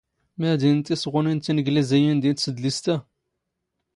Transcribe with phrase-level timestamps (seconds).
[0.41, 2.97] ⵎⴰ ⴷⵉⵏⵏ ⵜⵉⵙⵖⵓⵏⵉⵏ ⵜⵉⵏⴳⵍⵉⵣⵉⵢⵉⵏ ⴷⵉ ⵜⵙⴷⵍⵉⵙⵜ ⴰ?